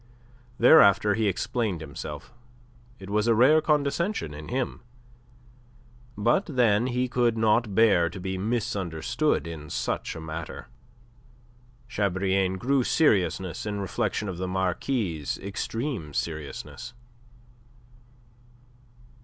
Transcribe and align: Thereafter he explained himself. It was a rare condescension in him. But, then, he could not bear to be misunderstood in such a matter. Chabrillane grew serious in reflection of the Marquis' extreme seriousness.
Thereafter 0.57 1.13
he 1.13 1.27
explained 1.27 1.79
himself. 1.79 2.33
It 2.97 3.11
was 3.11 3.27
a 3.27 3.35
rare 3.35 3.61
condescension 3.61 4.33
in 4.33 4.47
him. 4.47 4.81
But, 6.17 6.47
then, 6.47 6.87
he 6.87 7.07
could 7.07 7.37
not 7.37 7.75
bear 7.75 8.09
to 8.09 8.19
be 8.19 8.35
misunderstood 8.35 9.45
in 9.45 9.69
such 9.69 10.15
a 10.15 10.19
matter. 10.19 10.69
Chabrillane 11.87 12.57
grew 12.57 12.83
serious 12.83 13.39
in 13.63 13.79
reflection 13.79 14.27
of 14.27 14.39
the 14.39 14.47
Marquis' 14.47 15.37
extreme 15.39 16.15
seriousness. 16.15 16.95